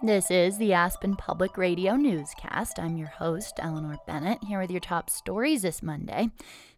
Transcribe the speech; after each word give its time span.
This 0.00 0.30
is 0.30 0.58
the 0.58 0.74
Aspen 0.74 1.16
Public 1.16 1.58
Radio 1.58 1.96
newscast. 1.96 2.78
I'm 2.78 2.96
your 2.96 3.08
host, 3.08 3.54
Eleanor 3.58 3.96
Bennett, 4.06 4.44
here 4.44 4.60
with 4.60 4.70
your 4.70 4.78
top 4.78 5.10
stories 5.10 5.62
this 5.62 5.82
Monday. 5.82 6.30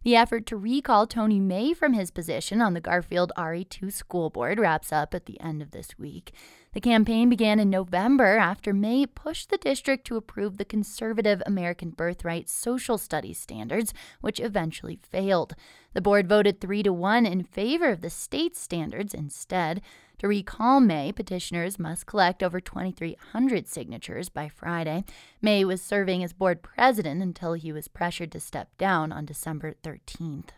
The 0.05 0.17
effort 0.17 0.47
to 0.47 0.57
recall 0.57 1.07
Tony 1.07 1.39
May 1.39 1.75
from 1.75 1.93
his 1.93 2.11
position 2.11 2.63
on 2.63 2.73
the 2.73 2.81
Garfield 2.81 3.31
RE2 3.37 3.93
school 3.93 4.31
board 4.31 4.59
wraps 4.59 4.91
up 4.91 5.13
at 5.13 5.27
the 5.27 5.39
end 5.39 5.61
of 5.61 5.73
this 5.73 5.99
week. 5.99 6.33
The 6.73 6.81
campaign 6.81 7.29
began 7.29 7.61
in 7.61 7.69
November 7.69 8.39
after 8.39 8.73
May 8.73 9.05
pushed 9.05 9.51
the 9.51 9.59
district 9.59 10.07
to 10.07 10.17
approve 10.17 10.57
the 10.57 10.65
conservative 10.65 11.43
American 11.45 11.91
Birthright 11.91 12.49
social 12.49 12.97
studies 12.97 13.39
standards, 13.39 13.93
which 14.23 14.41
eventually 14.41 14.99
failed. 15.03 15.55
The 15.93 16.01
board 16.01 16.27
voted 16.27 16.59
3 16.59 16.85
to 16.85 16.93
1 16.95 17.27
in 17.27 17.45
favor 17.45 17.91
of 17.91 18.01
the 18.01 18.09
state 18.09 18.57
standards 18.57 19.13
instead. 19.13 19.83
To 20.21 20.29
recall 20.29 20.81
May, 20.81 21.13
petitioners 21.13 21.79
must 21.79 22.05
collect 22.05 22.43
over 22.43 22.61
2,300 22.61 23.67
signatures 23.67 24.29
by 24.29 24.51
Friday. 24.51 25.05
May 25.41 25.65
was 25.65 25.81
serving 25.81 26.23
as 26.23 26.35
board 26.35 26.61
president 26.61 27.23
until 27.23 27.55
he 27.55 27.73
was 27.73 27.89
pressured 27.89 28.31
to 28.33 28.41
step 28.41 28.69
down 28.77 29.13
on 29.13 29.25
December 29.25 29.77
13th. 29.83 30.51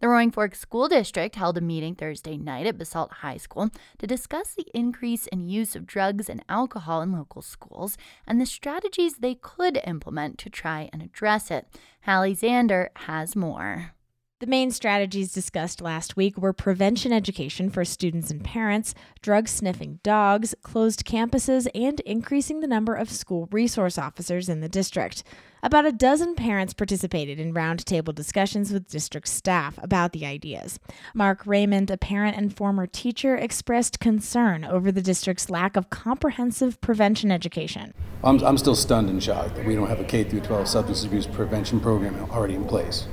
The 0.00 0.08
Roaring 0.08 0.32
Fork 0.32 0.56
School 0.56 0.88
District 0.88 1.36
held 1.36 1.56
a 1.56 1.60
meeting 1.60 1.94
Thursday 1.94 2.36
night 2.36 2.66
at 2.66 2.76
Basalt 2.76 3.12
High 3.12 3.36
School 3.36 3.70
to 3.98 4.06
discuss 4.08 4.52
the 4.52 4.66
increase 4.74 5.28
in 5.28 5.46
use 5.46 5.76
of 5.76 5.86
drugs 5.86 6.28
and 6.28 6.44
alcohol 6.48 7.02
in 7.02 7.12
local 7.12 7.40
schools 7.40 7.96
and 8.26 8.40
the 8.40 8.46
strategies 8.46 9.18
they 9.18 9.36
could 9.36 9.78
implement 9.86 10.38
to 10.38 10.50
try 10.50 10.90
and 10.92 11.02
address 11.02 11.52
it. 11.52 11.68
Halle 12.00 12.34
Zander 12.34 12.88
has 12.96 13.36
more. 13.36 13.92
The 14.42 14.48
main 14.48 14.72
strategies 14.72 15.32
discussed 15.32 15.80
last 15.80 16.16
week 16.16 16.36
were 16.36 16.52
prevention 16.52 17.12
education 17.12 17.70
for 17.70 17.84
students 17.84 18.28
and 18.28 18.42
parents, 18.42 18.92
drug 19.20 19.46
sniffing 19.46 20.00
dogs, 20.02 20.52
closed 20.64 21.04
campuses, 21.04 21.68
and 21.76 22.00
increasing 22.00 22.58
the 22.58 22.66
number 22.66 22.96
of 22.96 23.08
school 23.08 23.48
resource 23.52 23.98
officers 23.98 24.48
in 24.48 24.58
the 24.58 24.68
district. 24.68 25.22
About 25.62 25.86
a 25.86 25.92
dozen 25.92 26.34
parents 26.34 26.74
participated 26.74 27.38
in 27.38 27.54
roundtable 27.54 28.12
discussions 28.12 28.72
with 28.72 28.88
district 28.88 29.28
staff 29.28 29.78
about 29.80 30.10
the 30.10 30.26
ideas. 30.26 30.80
Mark 31.14 31.46
Raymond, 31.46 31.88
a 31.88 31.96
parent 31.96 32.36
and 32.36 32.52
former 32.52 32.88
teacher, 32.88 33.36
expressed 33.36 34.00
concern 34.00 34.64
over 34.64 34.90
the 34.90 35.00
district's 35.00 35.50
lack 35.50 35.76
of 35.76 35.88
comprehensive 35.88 36.80
prevention 36.80 37.30
education. 37.30 37.94
I'm, 38.24 38.44
I'm 38.44 38.58
still 38.58 38.74
stunned 38.74 39.08
and 39.08 39.22
shocked 39.22 39.54
that 39.54 39.64
we 39.64 39.76
don't 39.76 39.86
have 39.86 40.00
a 40.00 40.04
K 40.04 40.24
12 40.24 40.66
substance 40.66 41.04
abuse 41.04 41.28
prevention 41.28 41.78
program 41.78 42.28
already 42.32 42.54
in 42.54 42.64
place 42.64 43.06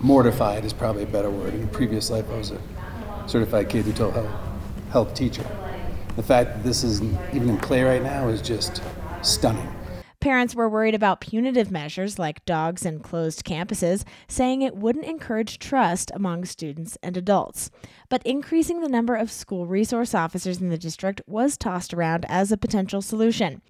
mortified 0.00 0.64
is 0.64 0.72
probably 0.72 1.02
a 1.02 1.06
better 1.06 1.30
word. 1.30 1.54
In 1.54 1.62
a 1.62 1.66
previous 1.66 2.10
life, 2.10 2.28
I 2.30 2.38
was 2.38 2.50
a 2.50 2.60
certified 3.26 3.68
K 3.68 3.82
through 3.82 3.92
12 3.92 4.14
health, 4.14 4.40
health 4.90 5.14
teacher. 5.14 5.44
The 6.16 6.22
fact 6.22 6.54
that 6.54 6.64
this 6.64 6.82
is 6.82 7.02
even 7.32 7.48
in 7.48 7.58
play 7.58 7.82
right 7.82 8.02
now 8.02 8.28
is 8.28 8.42
just 8.42 8.82
stunning. 9.22 9.68
Parents 10.20 10.54
were 10.54 10.68
worried 10.68 10.94
about 10.94 11.22
punitive 11.22 11.70
measures 11.70 12.18
like 12.18 12.44
dogs 12.44 12.84
and 12.84 13.02
closed 13.02 13.42
campuses, 13.42 14.04
saying 14.28 14.60
it 14.60 14.76
wouldn't 14.76 15.06
encourage 15.06 15.58
trust 15.58 16.10
among 16.12 16.44
students 16.44 16.98
and 17.02 17.16
adults. 17.16 17.70
But 18.10 18.22
increasing 18.26 18.80
the 18.80 18.88
number 18.88 19.14
of 19.14 19.30
school 19.30 19.66
resource 19.66 20.14
officers 20.14 20.60
in 20.60 20.68
the 20.68 20.76
district 20.76 21.22
was 21.26 21.56
tossed 21.56 21.94
around 21.94 22.26
as 22.28 22.52
a 22.52 22.58
potential 22.58 23.00
solution. 23.00 23.62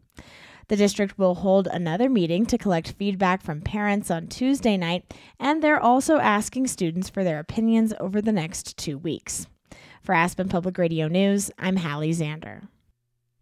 The 0.71 0.77
district 0.77 1.19
will 1.19 1.35
hold 1.35 1.67
another 1.67 2.09
meeting 2.09 2.47
to 2.47 2.57
collect 2.57 2.93
feedback 2.93 3.43
from 3.43 3.61
parents 3.61 4.09
on 4.09 4.29
Tuesday 4.29 4.77
night, 4.77 5.13
and 5.41 5.61
they're 5.61 5.81
also 5.81 6.19
asking 6.19 6.69
students 6.69 7.11
for 7.11 7.25
their 7.25 7.41
opinions 7.41 7.93
over 7.99 8.23
the 8.23 8.31
next 8.31 8.77
two 8.77 8.97
weeks. 8.97 9.49
For 10.01 10.15
Aspen 10.15 10.49
Public 10.49 10.79
Radio 10.79 11.09
News, 11.09 11.51
I'm 11.59 11.75
Halle 11.75 12.11
Zander. 12.11 12.69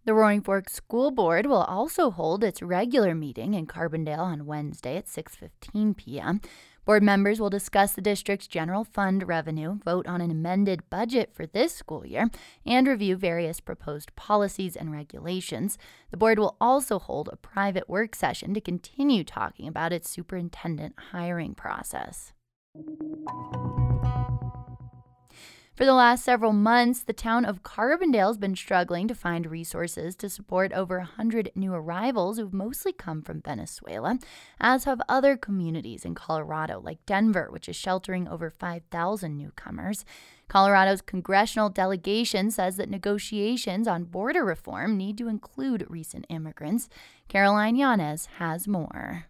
The 0.07 0.15
Roaring 0.15 0.41
Fork 0.41 0.70
School 0.70 1.11
Board 1.11 1.45
will 1.45 1.65
also 1.65 2.11
hold 2.11 2.43
its 2.43 2.62
regular 2.62 3.15
meeting 3.15 3.53
in 3.53 3.67
Carbondale 3.67 4.20
on 4.20 4.47
Wednesday 4.47 4.97
at 4.97 5.05
6:15 5.05 5.98
p.m. 5.98 6.41
Board 6.89 7.03
members 7.03 7.39
will 7.39 7.51
discuss 7.51 7.93
the 7.93 8.01
district's 8.01 8.47
general 8.47 8.83
fund 8.83 9.29
revenue, 9.29 9.79
vote 9.85 10.07
on 10.07 10.23
an 10.23 10.31
amended 10.31 10.89
budget 10.89 11.35
for 11.35 11.45
this 11.45 11.75
school 11.75 12.07
year, 12.07 12.31
and 12.65 12.89
review 12.89 13.15
various 13.15 13.61
proposed 13.61 14.17
policies 14.17 14.75
and 14.75 14.91
regulations. 14.91 15.77
The 16.11 16.17
board 16.17 16.39
will 16.39 16.57
also 16.63 16.99
hold 16.99 17.29
a 17.31 17.37
private 17.37 17.91
work 17.91 18.15
session 18.15 18.55
to 18.55 18.63
continue 18.63 19.23
talking 19.23 19.69
about 19.69 19.93
its 19.93 20.09
superintendent 20.09 20.95
hiring 21.13 21.55
process. 21.55 22.33
For 25.78 25.84
the 25.84 25.94
last 25.94 26.24
several 26.24 26.52
months, 26.52 27.05
the 27.05 27.12
town 27.12 27.44
of 27.44 27.62
Carbondale 27.62 28.27
has 28.27 28.36
been 28.36 28.56
struggling 28.56 29.06
to 29.06 29.14
find 29.14 29.46
resources 29.46 30.16
to 30.16 30.28
support 30.28 30.72
over 30.72 30.98
100 30.98 31.52
new 31.55 31.72
arrivals 31.72 32.36
who've 32.36 32.52
mostly 32.52 32.92
come 32.92 33.22
from 33.22 33.42
Venezuela, 33.42 34.18
as 34.61 34.83
have 34.86 35.00
other 35.08 35.36
communities 35.36 36.05
in 36.05 36.16
Colorado, 36.16 36.80
like 36.80 37.06
Denver, 37.06 37.46
which 37.52 37.68
is 37.68 37.77
sheltering 37.77 38.27
over 38.27 38.50
5,000 38.50 39.36
newcomers. 39.39 40.05
Colorado's 40.48 41.00
congressional 41.00 41.68
delegation 41.68 42.50
says 42.50 42.77
that 42.78 42.90
negotiations 42.90 43.86
on 43.86 44.02
border 44.02 44.45
reform 44.45 44.96
need 44.96 45.16
to 45.18 45.28
include 45.28 45.86
recent 45.89 46.27
immigrants. 46.28 46.89
Caroline 47.28 47.77
Llanes 47.77 48.27
has 48.39 48.66
more. 48.66 49.27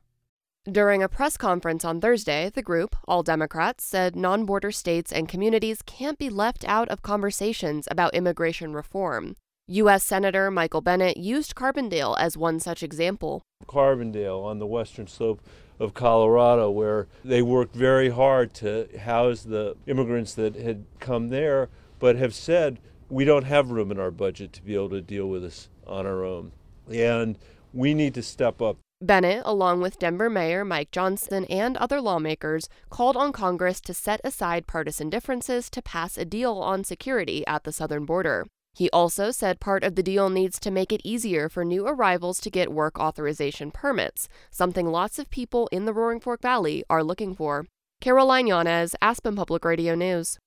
During 0.70 1.02
a 1.02 1.08
press 1.08 1.38
conference 1.38 1.82
on 1.82 1.98
Thursday, 1.98 2.50
the 2.54 2.60
group, 2.60 2.94
all 3.06 3.22
Democrats, 3.22 3.84
said 3.84 4.14
non 4.14 4.44
border 4.44 4.70
states 4.70 5.10
and 5.10 5.26
communities 5.26 5.80
can't 5.80 6.18
be 6.18 6.28
left 6.28 6.62
out 6.68 6.90
of 6.90 7.00
conversations 7.00 7.88
about 7.90 8.12
immigration 8.12 8.74
reform. 8.74 9.34
U.S. 9.68 10.04
Senator 10.04 10.50
Michael 10.50 10.82
Bennet 10.82 11.16
used 11.16 11.54
Carbondale 11.54 12.18
as 12.18 12.36
one 12.36 12.60
such 12.60 12.82
example. 12.82 13.40
Carbondale 13.66 14.44
on 14.44 14.58
the 14.58 14.66
western 14.66 15.06
slope 15.06 15.40
of 15.78 15.94
Colorado, 15.94 16.70
where 16.70 17.06
they 17.24 17.40
worked 17.40 17.74
very 17.74 18.10
hard 18.10 18.52
to 18.54 18.88
house 18.98 19.44
the 19.44 19.74
immigrants 19.86 20.34
that 20.34 20.54
had 20.54 20.84
come 21.00 21.30
there, 21.30 21.70
but 21.98 22.16
have 22.16 22.34
said, 22.34 22.78
we 23.08 23.24
don't 23.24 23.44
have 23.44 23.70
room 23.70 23.90
in 23.90 23.98
our 23.98 24.10
budget 24.10 24.52
to 24.52 24.62
be 24.62 24.74
able 24.74 24.90
to 24.90 25.00
deal 25.00 25.30
with 25.30 25.40
this 25.40 25.70
on 25.86 26.04
our 26.06 26.26
own. 26.26 26.52
And 26.92 27.38
we 27.72 27.94
need 27.94 28.12
to 28.14 28.22
step 28.22 28.60
up. 28.60 28.76
Bennet, 29.00 29.42
along 29.44 29.80
with 29.80 29.98
Denver 29.98 30.28
Mayor 30.28 30.64
Mike 30.64 30.90
Johnston 30.90 31.44
and 31.44 31.76
other 31.76 32.00
lawmakers, 32.00 32.68
called 32.90 33.16
on 33.16 33.32
Congress 33.32 33.80
to 33.82 33.94
set 33.94 34.20
aside 34.24 34.66
partisan 34.66 35.08
differences 35.08 35.70
to 35.70 35.80
pass 35.80 36.18
a 36.18 36.24
deal 36.24 36.54
on 36.54 36.82
security 36.82 37.46
at 37.46 37.62
the 37.62 37.72
southern 37.72 38.04
border. 38.04 38.44
He 38.74 38.90
also 38.90 39.30
said 39.30 39.60
part 39.60 39.84
of 39.84 39.94
the 39.94 40.02
deal 40.02 40.30
needs 40.30 40.58
to 40.60 40.70
make 40.70 40.92
it 40.92 41.00
easier 41.04 41.48
for 41.48 41.64
new 41.64 41.86
arrivals 41.86 42.40
to 42.40 42.50
get 42.50 42.72
work 42.72 42.98
authorization 42.98 43.70
permits, 43.70 44.28
something 44.50 44.86
lots 44.86 45.18
of 45.18 45.30
people 45.30 45.68
in 45.72 45.84
the 45.84 45.92
Roaring 45.92 46.20
Fork 46.20 46.42
Valley 46.42 46.84
are 46.90 47.04
looking 47.04 47.34
for. 47.34 47.66
Caroline 48.00 48.46
Llanes, 48.46 48.94
Aspen 49.00 49.36
Public 49.36 49.64
Radio 49.64 49.94
News. 49.94 50.38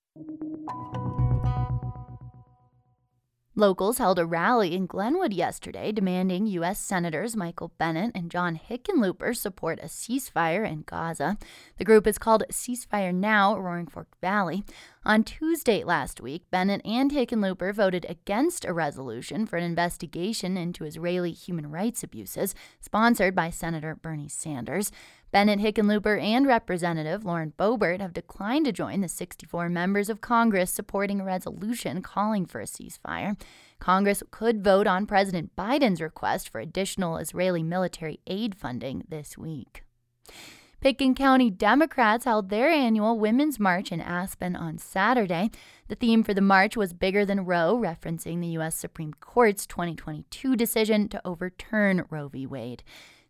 Locals 3.55 3.97
held 3.97 4.17
a 4.17 4.25
rally 4.25 4.73
in 4.73 4.85
Glenwood 4.85 5.33
yesterday 5.33 5.91
demanding 5.91 6.47
U.S. 6.47 6.79
Senators 6.79 7.35
Michael 7.35 7.73
Bennet 7.77 8.11
and 8.15 8.31
John 8.31 8.57
Hickenlooper 8.57 9.35
support 9.35 9.77
a 9.83 9.87
ceasefire 9.87 10.65
in 10.65 10.83
Gaza. 10.85 11.37
The 11.77 11.83
group 11.83 12.07
is 12.07 12.17
called 12.17 12.45
Ceasefire 12.49 13.13
Now 13.13 13.57
Roaring 13.57 13.87
Fork 13.87 14.07
Valley. 14.21 14.63
On 15.03 15.23
Tuesday 15.23 15.83
last 15.83 16.21
week, 16.21 16.43
Bennet 16.51 16.79
and 16.85 17.09
Hickenlooper 17.09 17.73
voted 17.73 18.05
against 18.07 18.65
a 18.65 18.71
resolution 18.71 19.47
for 19.47 19.57
an 19.57 19.63
investigation 19.63 20.57
into 20.57 20.85
Israeli 20.85 21.31
human 21.31 21.71
rights 21.71 22.03
abuses, 22.03 22.53
sponsored 22.79 23.33
by 23.33 23.49
Senator 23.49 23.95
Bernie 23.95 24.29
Sanders. 24.29 24.91
Bennet 25.31 25.57
Hickenlooper 25.57 26.21
and 26.21 26.45
Representative 26.45 27.25
Lauren 27.25 27.51
Boebert 27.57 27.99
have 27.99 28.13
declined 28.13 28.65
to 28.65 28.71
join 28.71 29.01
the 29.01 29.07
64 29.07 29.69
members 29.69 30.07
of 30.07 30.21
Congress 30.21 30.71
supporting 30.71 31.19
a 31.19 31.25
resolution 31.25 32.03
calling 32.03 32.45
for 32.45 32.61
a 32.61 32.65
ceasefire. 32.65 33.41
Congress 33.79 34.21
could 34.29 34.63
vote 34.63 34.85
on 34.85 35.07
President 35.07 35.55
Biden's 35.55 35.99
request 35.99 36.47
for 36.47 36.61
additional 36.61 37.17
Israeli 37.17 37.63
military 37.63 38.19
aid 38.27 38.53
funding 38.53 39.03
this 39.09 39.35
week. 39.35 39.83
Pitkin 40.81 41.13
County 41.13 41.51
Democrats 41.51 42.25
held 42.25 42.49
their 42.49 42.67
annual 42.67 43.19
Women's 43.19 43.59
March 43.59 43.91
in 43.91 44.01
Aspen 44.01 44.55
on 44.55 44.79
Saturday. 44.79 45.51
The 45.89 45.95
theme 45.95 46.23
for 46.23 46.33
the 46.33 46.41
march 46.41 46.75
was 46.75 46.91
Bigger 46.91 47.23
Than 47.23 47.45
Roe, 47.45 47.77
referencing 47.77 48.41
the 48.41 48.47
U.S. 48.47 48.73
Supreme 48.73 49.13
Court's 49.13 49.67
2022 49.67 50.55
decision 50.55 51.07
to 51.09 51.21
overturn 51.23 52.05
Roe 52.09 52.29
v. 52.29 52.47
Wade. 52.47 52.81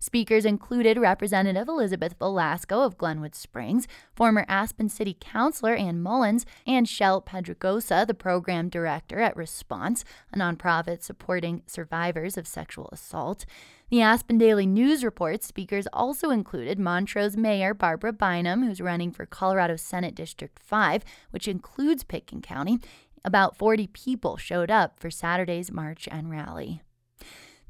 Speakers 0.01 0.45
included 0.45 0.97
Representative 0.97 1.67
Elizabeth 1.67 2.15
Velasco 2.17 2.81
of 2.81 2.97
Glenwood 2.97 3.35
Springs, 3.35 3.87
former 4.15 4.45
Aspen 4.47 4.89
City 4.89 5.15
Councilor 5.19 5.75
Ann 5.75 6.01
Mullins, 6.01 6.43
and 6.65 6.89
Shell 6.89 7.21
Pedregosa, 7.21 8.07
the 8.07 8.15
program 8.15 8.67
director 8.67 9.19
at 9.19 9.37
Response, 9.37 10.03
a 10.33 10.39
nonprofit 10.39 11.03
supporting 11.03 11.61
survivors 11.67 12.35
of 12.35 12.47
sexual 12.47 12.89
assault. 12.91 13.45
The 13.91 14.01
Aspen 14.01 14.39
Daily 14.39 14.65
News 14.65 15.03
reports 15.03 15.45
speakers 15.45 15.85
also 15.93 16.31
included 16.31 16.79
Montrose 16.79 17.37
Mayor 17.37 17.75
Barbara 17.75 18.11
Bynum, 18.11 18.63
who's 18.63 18.81
running 18.81 19.11
for 19.11 19.27
Colorado 19.27 19.75
Senate 19.75 20.15
District 20.15 20.57
5, 20.57 21.03
which 21.29 21.47
includes 21.47 22.03
Pitkin 22.03 22.41
County. 22.41 22.79
About 23.23 23.55
40 23.55 23.85
people 23.85 24.35
showed 24.35 24.71
up 24.71 24.99
for 24.99 25.11
Saturday's 25.11 25.71
march 25.71 26.07
and 26.11 26.31
rally. 26.31 26.81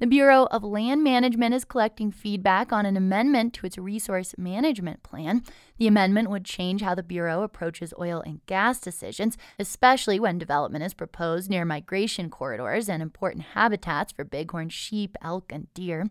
The 0.02 0.08
Bureau 0.08 0.48
of 0.50 0.64
Land 0.64 1.04
Management 1.04 1.54
is 1.54 1.64
collecting 1.64 2.12
feedback 2.12 2.74
on 2.74 2.88
an 2.88 2.98
amendment 2.98 3.54
to 3.54 3.68
its 3.68 3.78
resource 3.78 4.34
management 4.36 5.04
plan. 5.04 5.44
The 5.78 5.86
amendment 5.86 6.32
would 6.32 6.44
change 6.44 6.82
how 6.82 6.96
the 6.96 7.04
Bureau 7.04 7.44
approaches 7.44 7.94
oil 8.00 8.24
and 8.26 8.44
gas 8.48 8.80
decisions, 8.80 9.38
especially 9.60 10.20
when 10.20 10.40
development 10.40 10.84
is 10.84 10.96
proposed 10.96 11.52
near 11.52 11.66
migration 11.66 12.32
corridors 12.32 12.90
and 12.90 13.04
important 13.04 13.46
habitats 13.54 14.12
for 14.12 14.24
bighorn 14.24 14.70
sheep, 14.70 15.16
elk, 15.22 15.52
and 15.52 15.72
deer. 15.76 16.10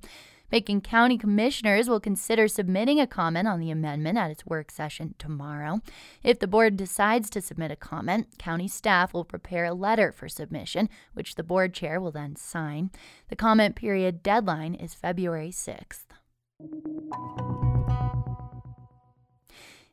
Macon 0.52 0.80
County 0.80 1.16
commissioners 1.16 1.88
will 1.88 2.00
consider 2.00 2.48
submitting 2.48 3.00
a 3.00 3.06
comment 3.06 3.46
on 3.46 3.60
the 3.60 3.70
amendment 3.70 4.18
at 4.18 4.30
its 4.30 4.44
work 4.44 4.70
session 4.70 5.14
tomorrow. 5.18 5.80
If 6.22 6.38
the 6.38 6.48
board 6.48 6.76
decides 6.76 7.30
to 7.30 7.40
submit 7.40 7.70
a 7.70 7.76
comment, 7.76 8.38
county 8.38 8.68
staff 8.68 9.14
will 9.14 9.24
prepare 9.24 9.64
a 9.64 9.74
letter 9.74 10.12
for 10.12 10.28
submission, 10.28 10.88
which 11.14 11.36
the 11.36 11.42
board 11.42 11.72
chair 11.72 12.00
will 12.00 12.12
then 12.12 12.36
sign. 12.36 12.90
The 13.28 13.36
comment 13.36 13.76
period 13.76 14.22
deadline 14.22 14.74
is 14.74 14.94
February 14.94 15.50
6th. 15.50 16.06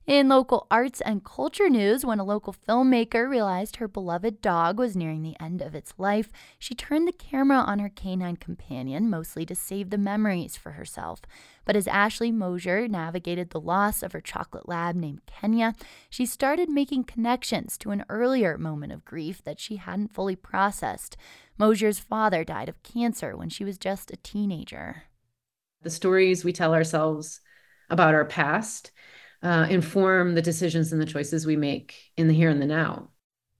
In 0.08 0.30
local 0.30 0.68
arts 0.72 1.02
and 1.02 1.22
culture 1.22 1.68
news, 1.70 2.06
when 2.06 2.18
a 2.18 2.24
local 2.24 2.56
filmmaker 2.66 3.30
realized 3.30 3.76
her 3.76 3.90
beloved 3.90 4.42
dog 4.42 4.80
was 4.80 4.96
nearing 4.96 5.22
the 5.22 5.36
end 5.38 5.62
of 5.62 5.76
its 5.76 5.94
life, 5.98 6.32
she 6.58 6.74
turned 6.74 7.06
the 7.06 7.12
camera 7.12 7.58
on 7.58 7.80
her 7.80 7.90
canine 7.90 8.38
companion, 8.38 9.10
mostly 9.10 9.46
to 9.46 9.54
save 9.54 9.90
the 9.90 9.98
memories 9.98 10.56
for 10.56 10.72
herself. 10.72 11.20
But 11.66 11.76
as 11.76 11.90
Ashley 11.90 12.32
Mosier 12.32 12.88
navigated 12.88 13.50
the 13.50 13.60
loss 13.60 14.02
of 14.02 14.14
her 14.14 14.22
chocolate 14.22 14.70
lab 14.70 14.96
named 14.96 15.24
Kenya, 15.26 15.74
she 16.10 16.26
started 16.26 16.70
making 16.70 17.04
connections 17.04 17.78
to 17.80 17.92
an 17.92 18.06
earlier 18.08 18.58
moment 18.58 18.94
of 18.94 19.04
grief 19.04 19.44
that 19.44 19.60
she 19.60 19.76
hadn't 19.76 20.14
fully 20.14 20.38
processed. 20.38 21.18
Mosier's 21.58 22.00
father 22.00 22.46
died 22.46 22.70
of 22.70 22.82
cancer 22.82 23.36
when 23.36 23.50
she 23.50 23.66
was 23.66 23.78
just 23.78 24.10
a 24.10 24.16
teenager. 24.16 25.04
The 25.82 25.90
stories 25.90 26.46
we 26.46 26.54
tell 26.54 26.74
ourselves 26.74 27.42
about 27.90 28.14
our 28.14 28.24
past 28.24 28.92
uh, 29.44 29.68
inform 29.70 30.36
the 30.36 30.42
decisions 30.42 30.92
and 30.92 31.02
the 31.02 31.06
choices 31.06 31.46
we 31.46 31.56
make 31.56 31.96
in 32.16 32.28
the 32.28 32.34
here 32.34 32.50
and 32.50 32.62
the 32.62 32.66
now. 32.66 33.10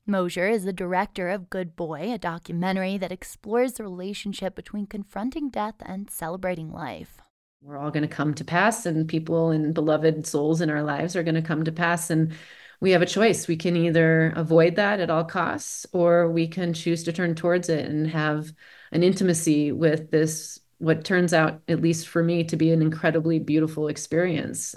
Mosier 0.06 0.48
is 0.48 0.64
the 0.64 0.72
director 0.72 1.30
of 1.30 1.50
Good 1.50 1.76
Boy, 1.76 2.14
a 2.14 2.18
documentary 2.18 2.98
that 2.98 3.12
explores 3.12 3.74
the 3.74 3.84
relationship 3.84 4.56
between 4.56 4.86
confronting 4.86 5.50
death 5.50 5.76
and 5.86 6.10
celebrating 6.10 6.72
life. 6.72 7.20
We're 7.62 7.78
all 7.78 7.92
going 7.92 8.08
to 8.08 8.16
come 8.16 8.34
to 8.36 8.46
pass, 8.46 8.86
and 8.86 9.08
people 9.08 9.50
and 9.50 9.74
beloved 9.74 10.26
souls 10.26 10.62
in 10.62 10.70
our 10.70 10.84
lives 10.84 11.16
are 11.16 11.24
going 11.24 11.36
to 11.36 11.42
come 11.42 11.66
to 11.66 11.72
pass. 11.74 12.10
And 12.10 12.34
we 12.80 12.92
have 12.92 13.02
a 13.02 13.08
choice. 13.08 13.48
We 13.48 13.58
can 13.58 13.76
either 13.76 14.32
avoid 14.36 14.78
that 14.78 15.02
at 15.02 15.10
all 15.10 15.26
costs, 15.26 15.86
or 15.92 16.32
we 16.32 16.48
can 16.48 16.74
choose 16.74 17.04
to 17.04 17.12
turn 17.12 17.36
towards 17.36 17.68
it 17.68 17.86
and 17.86 18.08
have 18.08 18.54
an 18.94 19.04
intimacy 19.04 19.74
with 19.74 20.12
this, 20.12 20.60
what 20.78 21.04
turns 21.04 21.34
out, 21.34 21.62
at 21.68 21.82
least 21.82 22.08
for 22.08 22.24
me, 22.24 22.46
to 22.46 22.56
be 22.56 22.72
an 22.72 22.82
incredibly 22.82 23.40
beautiful 23.40 23.90
experience. 23.90 24.74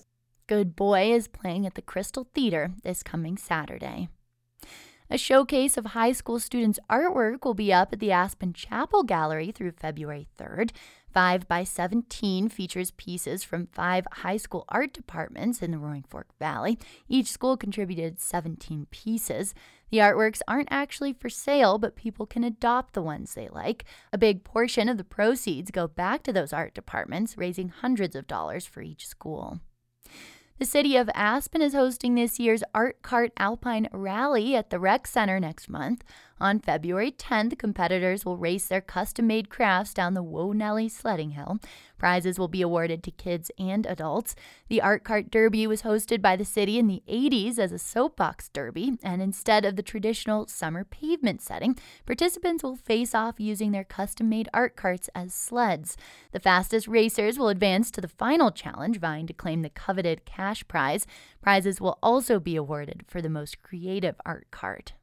Good 0.50 0.74
Boy 0.74 1.12
is 1.12 1.28
playing 1.28 1.64
at 1.64 1.76
the 1.76 1.80
Crystal 1.80 2.26
Theater 2.34 2.72
this 2.82 3.04
coming 3.04 3.36
Saturday. 3.36 4.08
A 5.08 5.16
showcase 5.16 5.76
of 5.76 5.86
high 5.86 6.10
school 6.10 6.40
students' 6.40 6.80
artwork 6.90 7.44
will 7.44 7.54
be 7.54 7.72
up 7.72 7.92
at 7.92 8.00
the 8.00 8.10
Aspen 8.10 8.52
Chapel 8.52 9.04
Gallery 9.04 9.52
through 9.52 9.70
February 9.70 10.26
3rd. 10.40 10.72
5 11.14 11.46
by 11.46 11.62
17 11.62 12.48
features 12.48 12.90
pieces 12.90 13.44
from 13.44 13.68
five 13.68 14.04
high 14.10 14.38
school 14.38 14.64
art 14.70 14.92
departments 14.92 15.62
in 15.62 15.70
the 15.70 15.78
Roaring 15.78 16.04
Fork 16.08 16.36
Valley. 16.40 16.80
Each 17.08 17.30
school 17.30 17.56
contributed 17.56 18.20
17 18.20 18.88
pieces. 18.90 19.54
The 19.92 19.98
artworks 19.98 20.40
aren't 20.48 20.72
actually 20.72 21.12
for 21.12 21.28
sale, 21.28 21.78
but 21.78 21.94
people 21.94 22.26
can 22.26 22.42
adopt 22.42 22.94
the 22.94 23.02
ones 23.02 23.34
they 23.34 23.46
like. 23.46 23.84
A 24.12 24.18
big 24.18 24.42
portion 24.42 24.88
of 24.88 24.98
the 24.98 25.04
proceeds 25.04 25.70
go 25.70 25.86
back 25.86 26.24
to 26.24 26.32
those 26.32 26.52
art 26.52 26.74
departments, 26.74 27.38
raising 27.38 27.68
hundreds 27.68 28.16
of 28.16 28.26
dollars 28.26 28.66
for 28.66 28.82
each 28.82 29.06
school. 29.06 29.60
The 30.60 30.66
city 30.66 30.98
of 30.98 31.08
Aspen 31.14 31.62
is 31.62 31.72
hosting 31.72 32.14
this 32.14 32.38
year's 32.38 32.62
Art 32.74 33.00
Cart 33.00 33.32
Alpine 33.38 33.88
Rally 33.92 34.54
at 34.54 34.68
the 34.68 34.78
Rec 34.78 35.06
Center 35.06 35.40
next 35.40 35.70
month. 35.70 36.04
On 36.40 36.58
February 36.58 37.12
10th, 37.12 37.58
competitors 37.58 38.24
will 38.24 38.38
race 38.38 38.66
their 38.66 38.80
custom 38.80 39.26
made 39.26 39.50
crafts 39.50 39.92
down 39.92 40.14
the 40.14 40.22
Whoa 40.22 40.52
Nelly 40.52 40.88
sledding 40.88 41.32
hill. 41.32 41.58
Prizes 41.98 42.38
will 42.38 42.48
be 42.48 42.62
awarded 42.62 43.02
to 43.02 43.10
kids 43.10 43.50
and 43.58 43.84
adults. 43.84 44.34
The 44.68 44.80
Art 44.80 45.04
Cart 45.04 45.30
Derby 45.30 45.66
was 45.66 45.82
hosted 45.82 46.22
by 46.22 46.36
the 46.36 46.46
city 46.46 46.78
in 46.78 46.86
the 46.86 47.02
80s 47.06 47.58
as 47.58 47.72
a 47.72 47.78
soapbox 47.78 48.48
derby, 48.48 48.92
and 49.02 49.20
instead 49.20 49.66
of 49.66 49.76
the 49.76 49.82
traditional 49.82 50.46
summer 50.46 50.82
pavement 50.82 51.42
setting, 51.42 51.76
participants 52.06 52.62
will 52.62 52.76
face 52.76 53.14
off 53.14 53.38
using 53.38 53.72
their 53.72 53.84
custom 53.84 54.30
made 54.30 54.48
art 54.54 54.76
carts 54.76 55.10
as 55.14 55.34
sleds. 55.34 55.98
The 56.32 56.40
fastest 56.40 56.88
racers 56.88 57.38
will 57.38 57.50
advance 57.50 57.90
to 57.90 58.00
the 58.00 58.08
final 58.08 58.50
challenge, 58.50 58.98
vying 58.98 59.26
to 59.26 59.34
claim 59.34 59.60
the 59.60 59.68
coveted 59.68 60.24
cash 60.24 60.66
prize. 60.66 61.06
Prizes 61.42 61.82
will 61.82 61.98
also 62.02 62.40
be 62.40 62.56
awarded 62.56 63.04
for 63.06 63.20
the 63.20 63.28
most 63.28 63.62
creative 63.62 64.16
art 64.24 64.46
cart. 64.50 64.94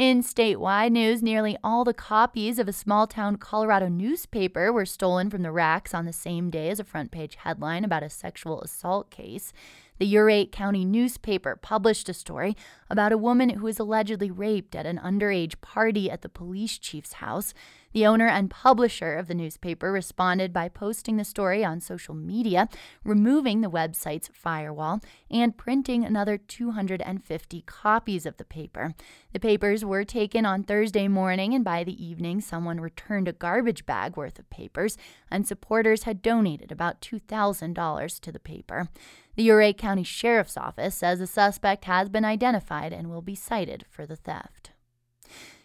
In 0.00 0.22
statewide 0.22 0.92
news, 0.92 1.22
nearly 1.22 1.58
all 1.62 1.84
the 1.84 1.92
copies 1.92 2.58
of 2.58 2.66
a 2.66 2.72
small 2.72 3.06
town 3.06 3.36
Colorado 3.36 3.86
newspaper 3.88 4.72
were 4.72 4.86
stolen 4.86 5.28
from 5.28 5.42
the 5.42 5.52
racks 5.52 5.92
on 5.92 6.06
the 6.06 6.12
same 6.14 6.48
day 6.48 6.70
as 6.70 6.80
a 6.80 6.84
front 6.84 7.10
page 7.10 7.34
headline 7.34 7.84
about 7.84 8.02
a 8.02 8.08
sexual 8.08 8.62
assault 8.62 9.10
case. 9.10 9.52
The 9.98 10.16
Ouray 10.16 10.46
County 10.46 10.86
newspaper 10.86 11.54
published 11.54 12.08
a 12.08 12.14
story 12.14 12.56
about 12.88 13.12
a 13.12 13.18
woman 13.18 13.50
who 13.50 13.66
was 13.66 13.78
allegedly 13.78 14.30
raped 14.30 14.74
at 14.74 14.86
an 14.86 14.96
underage 14.96 15.60
party 15.60 16.10
at 16.10 16.22
the 16.22 16.30
police 16.30 16.78
chief's 16.78 17.12
house. 17.12 17.52
The 17.92 18.06
owner 18.06 18.28
and 18.28 18.50
publisher 18.50 19.14
of 19.14 19.26
the 19.26 19.34
newspaper 19.34 19.90
responded 19.90 20.52
by 20.52 20.68
posting 20.68 21.16
the 21.16 21.24
story 21.24 21.64
on 21.64 21.80
social 21.80 22.14
media, 22.14 22.68
removing 23.04 23.60
the 23.60 23.70
website's 23.70 24.30
firewall, 24.32 25.00
and 25.28 25.56
printing 25.56 26.04
another 26.04 26.38
250 26.38 27.62
copies 27.62 28.26
of 28.26 28.36
the 28.36 28.44
paper. 28.44 28.94
The 29.32 29.40
papers 29.40 29.84
were 29.84 30.04
taken 30.04 30.46
on 30.46 30.62
Thursday 30.62 31.08
morning, 31.08 31.52
and 31.52 31.64
by 31.64 31.82
the 31.82 32.04
evening, 32.04 32.40
someone 32.40 32.80
returned 32.80 33.26
a 33.26 33.32
garbage 33.32 33.86
bag 33.86 34.16
worth 34.16 34.38
of 34.38 34.48
papers, 34.50 34.96
and 35.30 35.46
supporters 35.46 36.04
had 36.04 36.22
donated 36.22 36.70
about 36.70 37.00
$2,000 37.00 38.20
to 38.20 38.32
the 38.32 38.38
paper. 38.38 38.88
The 39.34 39.50
Ouray 39.50 39.72
County 39.72 40.04
Sheriff's 40.04 40.56
Office 40.56 40.94
says 40.94 41.18
the 41.18 41.26
suspect 41.26 41.86
has 41.86 42.08
been 42.08 42.24
identified 42.24 42.92
and 42.92 43.10
will 43.10 43.22
be 43.22 43.34
cited 43.34 43.84
for 43.88 44.06
the 44.06 44.16
theft. 44.16 44.69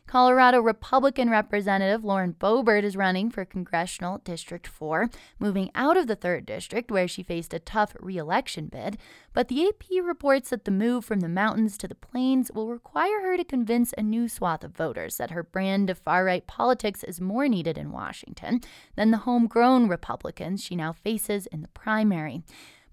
Colorado 0.08 0.62
Republican 0.62 1.32
Representative 1.32 2.06
Lauren 2.06 2.34
Boebert 2.34 2.84
is 2.84 2.96
running 2.96 3.32
for 3.32 3.44
Congressional 3.44 4.20
District 4.20 4.68
4, 4.68 5.10
moving 5.40 5.72
out 5.74 5.98
of 5.98 6.06
the 6.06 6.16
3rd 6.16 6.46
District 6.46 6.92
where 6.92 7.08
she 7.08 7.24
faced 7.24 7.56
a 7.56 7.60
tough 7.60 7.96
reelection 8.00 8.68
bid. 8.68 9.00
But 9.34 9.48
the 9.48 9.68
AP 9.68 9.84
reports 10.04 10.52
that 10.52 10.64
the 10.66 10.72
move 10.72 11.06
from 11.06 11.22
the 11.22 11.28
mountains 11.28 11.76
to 11.80 11.88
the 11.88 11.96
plains 11.96 12.52
will 12.54 12.70
require 12.70 13.22
her 13.22 13.36
to 13.36 13.44
convince 13.44 13.94
a 13.98 14.04
new 14.04 14.30
swath 14.30 14.64
of 14.64 14.78
voters 14.78 15.18
that 15.18 15.32
her 15.32 15.44
brand 15.44 15.90
of 15.90 15.98
far 15.98 16.24
right 16.24 16.46
politics 16.46 17.04
is 17.04 17.20
more 17.20 17.48
needed 17.48 17.78
in 17.78 17.92
Washington 17.92 18.62
than 18.96 19.10
the 19.10 19.18
homegrown 19.18 19.88
Republicans 19.88 20.64
she 20.64 20.76
now 20.76 20.94
faces 20.94 21.48
in 21.48 21.64
the 21.64 21.68
primary. 21.70 22.44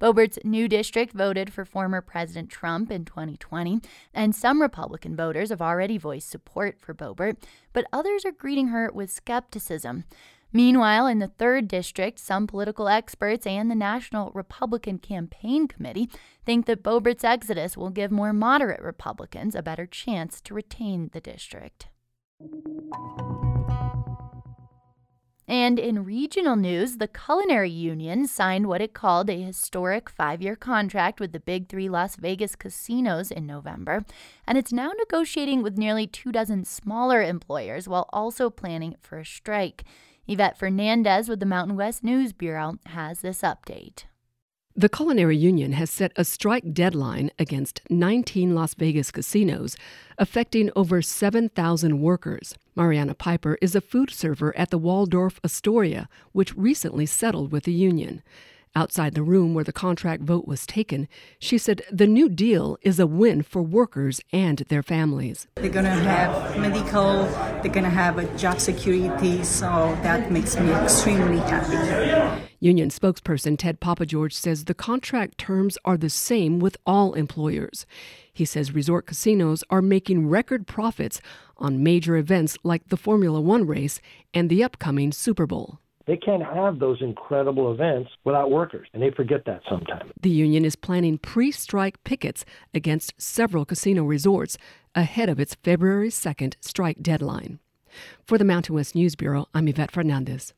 Boebert's 0.03 0.39
new 0.43 0.67
district 0.67 1.13
voted 1.13 1.53
for 1.53 1.65
former 1.65 2.01
President 2.01 2.51
Trump 2.51 2.91
in 2.91 3.05
2020, 3.05 3.79
and 4.13 4.35
some 4.35 4.61
Republican 4.61 5.15
voters 5.15 5.51
have 5.51 5.63
already 5.63 5.97
voiced 5.97 6.29
support 6.29 6.81
for 6.81 6.93
Boebert, 6.93 7.37
but 7.73 7.87
others 7.93 8.25
are 8.25 8.33
greeting 8.33 8.69
her 8.69 8.91
with 8.93 9.13
skepticism. 9.13 10.03
Meanwhile, 10.53 11.07
in 11.07 11.21
the 11.21 11.29
3rd 11.29 11.69
District, 11.69 12.19
some 12.19 12.49
political 12.49 12.89
experts 12.89 13.47
and 13.47 13.71
the 13.71 13.77
National 13.77 14.33
Republican 14.35 14.99
Campaign 14.99 15.69
Committee 15.69 16.11
think 16.45 16.67
that 16.67 16.83
Boebert's 16.83 17.23
exodus 17.23 17.77
will 17.77 17.91
give 17.91 18.11
more 18.11 18.33
moderate 18.33 18.83
Republicans 18.83 19.55
a 19.55 19.63
better 19.63 19.87
chance 19.87 20.41
to 20.41 20.53
retain 20.53 21.11
the 21.13 21.21
district. 21.21 21.87
And 25.53 25.79
in 25.79 26.07
regional 26.07 26.57
news, 26.57 26.97
the 26.97 27.07
Culinary 27.07 27.69
Union 27.69 28.27
signed 28.27 28.69
what 28.69 28.81
it 28.81 28.95
called 28.95 29.29
a 29.29 29.43
historic 29.43 30.09
five 30.09 30.41
year 30.41 30.57
contract 30.57 31.21
with 31.21 31.33
the 31.33 31.41
big 31.41 31.69
three 31.69 31.91
Las 31.91 32.17
Vegas 32.17 32.57
casinos 32.57 33.31
in 33.31 33.47
November. 33.47 34.07
And 34.47 34.57
it's 34.57 34.73
now 34.73 34.93
negotiating 34.97 35.63
with 35.63 35.77
nearly 35.77 36.07
two 36.07 36.33
dozen 36.33 36.65
smaller 36.65 37.23
employers 37.23 37.87
while 37.87 38.09
also 38.15 38.49
planning 38.49 38.97
for 39.03 39.19
a 39.19 39.27
strike. 39.27 39.85
Yvette 40.27 40.57
Fernandez 40.57 41.29
with 41.29 41.41
the 41.41 41.45
Mountain 41.45 41.77
West 41.77 42.03
News 42.03 42.33
Bureau 42.33 42.79
has 42.87 43.21
this 43.21 43.43
update. 43.43 44.05
The 44.75 44.89
Culinary 44.89 45.37
Union 45.37 45.73
has 45.73 45.91
set 45.91 46.13
a 46.17 46.25
strike 46.25 46.73
deadline 46.73 47.31
against 47.39 47.83
19 47.91 48.55
Las 48.55 48.73
Vegas 48.73 49.11
casinos, 49.11 49.77
affecting 50.17 50.71
over 50.75 51.03
7,000 51.03 52.01
workers. 52.01 52.55
Mariana 52.75 53.13
Piper 53.13 53.59
is 53.61 53.75
a 53.75 53.83
food 53.83 54.09
server 54.09 54.57
at 54.57 54.71
the 54.71 54.79
Waldorf 54.79 55.39
Astoria, 55.45 56.09
which 56.33 56.57
recently 56.57 57.05
settled 57.05 57.53
with 57.53 57.65
the 57.65 57.73
union. 57.73 58.23
Outside 58.75 59.15
the 59.15 59.23
room 59.23 59.53
where 59.53 59.65
the 59.65 59.73
contract 59.73 60.23
vote 60.23 60.47
was 60.47 60.65
taken, 60.65 61.07
she 61.39 61.59
said 61.59 61.83
the 61.91 62.07
new 62.07 62.31
deal 62.31 62.79
is 62.81 62.99
a 62.99 63.07
win 63.07 63.43
for 63.43 63.63
workers 63.63 64.23
and 64.33 64.61
their 64.71 64.83
families. 64.83 65.47
They're 65.57 65.69
going 65.69 65.85
to 65.85 65.91
have 65.91 66.59
medical, 66.59 67.25
they're 67.61 67.71
going 67.71 67.85
to 67.85 67.91
have 67.91 68.17
a 68.17 68.25
job 68.39 68.61
security, 68.61 69.45
so 69.45 69.67
that 70.03 70.33
makes 70.33 70.59
me 70.59 70.73
extremely 70.73 71.37
happy. 71.39 72.47
Union 72.61 72.89
spokesperson 72.89 73.59
Ted 73.59 73.79
Papageorge 73.79 74.33
says 74.33 74.65
the 74.65 74.73
contract 74.73 75.37
terms 75.37 75.77
are 75.85 75.99
the 75.99 76.09
same 76.09 76.59
with 76.59 76.79
all 76.87 77.13
employers. 77.13 77.85
He 78.33 78.47
says 78.47 78.73
resort 78.73 79.05
casinos 79.05 79.63
are 79.69 79.83
making 79.83 80.29
record 80.31 80.67
profits 80.67 81.21
on 81.59 81.83
major 81.83 82.17
events 82.17 82.57
like 82.63 82.89
the 82.89 82.97
Formula 82.97 83.39
One 83.39 83.67
race 83.67 84.01
and 84.33 84.49
the 84.49 84.65
upcoming 84.65 85.13
Super 85.13 85.47
Bowl. 85.47 85.82
They 86.07 86.17
can't 86.17 86.43
have 86.43 86.79
those 86.79 87.01
incredible 87.01 87.73
events 87.73 88.11
without 88.25 88.51
workers, 88.51 88.89
and 88.93 89.03
they 89.03 89.11
forget 89.11 89.45
that 89.47 89.63
sometimes. 89.69 90.11
The 90.21 90.31
union 90.31 90.65
is 90.65 90.77
planning 90.77 91.19
pre 91.19 91.53
strike 91.53 92.03
pickets 92.05 92.45
against 92.75 93.15
several 93.19 93.65
casino 93.65 94.05
resorts 94.05 94.59
ahead 94.95 95.29
of 95.29 95.39
its 95.39 95.55
February 95.63 96.11
2nd 96.11 96.55
strike 96.61 97.01
deadline. 97.01 97.61
For 98.27 98.39
the 98.39 98.45
Mountain 98.45 98.75
West 98.75 98.95
News 98.95 99.15
Bureau, 99.15 99.47
I'm 99.55 99.69
Yvette 99.69 99.91
Fernandez. 99.91 100.55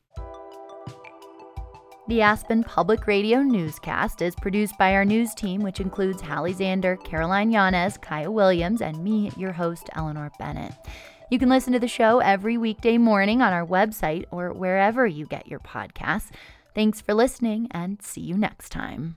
The 2.07 2.21
Aspen 2.21 2.63
Public 2.63 3.07
Radio 3.07 3.41
newscast 3.41 4.21
is 4.21 4.35
produced 4.35 4.77
by 4.77 4.93
our 4.93 5.03
news 5.03 5.33
team, 5.33 5.61
which 5.61 5.79
includes 5.79 6.21
Halle 6.21 6.53
Zander, 6.53 7.03
Caroline 7.03 7.51
Llanes, 7.51 7.99
Kaya 7.99 8.29
Williams, 8.29 8.81
and 8.81 9.03
me, 9.03 9.31
your 9.35 9.51
host, 9.51 9.89
Eleanor 9.95 10.31
Bennett. 10.37 10.73
You 11.29 11.39
can 11.39 11.49
listen 11.49 11.73
to 11.73 11.79
the 11.79 11.87
show 11.87 12.19
every 12.19 12.57
weekday 12.57 12.97
morning 12.97 13.41
on 13.41 13.51
our 13.51 13.65
website 13.65 14.25
or 14.31 14.53
wherever 14.53 15.07
you 15.07 15.25
get 15.25 15.47
your 15.47 15.59
podcasts. 15.59 16.29
Thanks 16.75 17.01
for 17.01 17.13
listening 17.13 17.67
and 17.71 18.01
see 18.01 18.21
you 18.21 18.37
next 18.37 18.69
time. 18.69 19.15